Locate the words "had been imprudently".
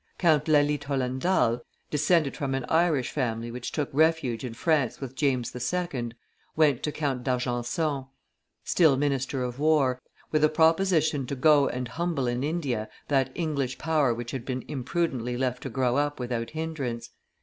14.31-15.37